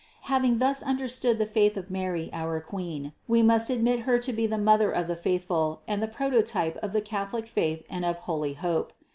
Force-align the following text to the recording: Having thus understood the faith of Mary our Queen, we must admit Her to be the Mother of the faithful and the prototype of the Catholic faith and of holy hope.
Having 0.21 0.57
thus 0.57 0.81
understood 0.81 1.37
the 1.37 1.45
faith 1.45 1.77
of 1.77 1.91
Mary 1.91 2.31
our 2.33 2.59
Queen, 2.59 3.13
we 3.27 3.43
must 3.43 3.69
admit 3.69 3.99
Her 3.99 4.17
to 4.17 4.33
be 4.33 4.47
the 4.47 4.57
Mother 4.57 4.89
of 4.91 5.05
the 5.07 5.15
faithful 5.15 5.83
and 5.87 6.01
the 6.01 6.07
prototype 6.07 6.75
of 6.77 6.91
the 6.91 7.01
Catholic 7.01 7.45
faith 7.45 7.85
and 7.87 8.03
of 8.03 8.15
holy 8.17 8.53
hope. 8.53 8.93